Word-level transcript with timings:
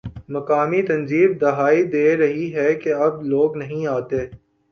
مقامی 0.29 0.81
تنظیم 0.83 1.29
دہائی 1.41 1.81
دے 1.93 2.05
رہی 2.17 2.47
ہے 2.55 2.73
کہ 2.75 2.93
اب 3.05 3.13
لوگ 3.23 3.57
نہیں 3.57 3.85
آتے 3.87 4.21